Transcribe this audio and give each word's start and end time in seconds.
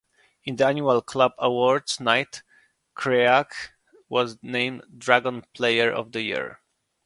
In 0.45 0.55
the 0.55 0.65
annual 0.65 1.03
club 1.03 1.33
awards 1.37 1.99
night, 1.99 2.41
Creagh 2.95 3.53
was 4.09 4.39
named 4.41 4.81
Dragons 4.97 5.45
Player 5.53 5.91
of 5.91 6.11
the 6.11 6.23
Year. 6.23 6.59